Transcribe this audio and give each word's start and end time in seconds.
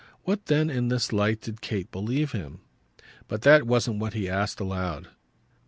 What 0.23 0.47
then 0.47 0.71
in 0.71 0.87
this 0.87 1.13
light 1.13 1.41
did 1.41 1.61
Kate 1.61 1.91
believe 1.91 2.31
him? 2.31 2.61
But 3.27 3.43
that 3.43 3.67
wasn't 3.67 3.99
what 3.99 4.13
he 4.15 4.27
asked 4.27 4.59
aloud. 4.59 5.09